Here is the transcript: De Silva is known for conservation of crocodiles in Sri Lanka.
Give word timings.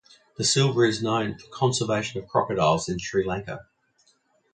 De 0.35 0.43
Silva 0.43 0.79
is 0.79 1.03
known 1.03 1.37
for 1.37 1.45
conservation 1.49 2.19
of 2.19 2.27
crocodiles 2.27 2.89
in 2.89 2.97
Sri 2.97 3.23
Lanka. 3.23 3.67